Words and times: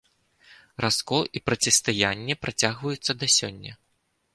Раскол 0.83 1.21
і 1.39 1.43
процістаянне 1.51 2.33
працягваюцца 2.49 3.11
да 3.23 3.35
сёння. 3.41 3.73